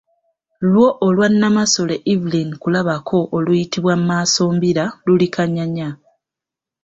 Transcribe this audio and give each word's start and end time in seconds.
Lwo 0.71 0.87
olwa 1.05 1.27
Nnamasole 1.31 1.95
Evelyn 2.13 2.49
Kulabako 2.61 3.19
oluyitibwa 3.37 3.93
Maasombira 4.07 4.85
luli 5.05 5.27
Kanyanya. 5.35 5.89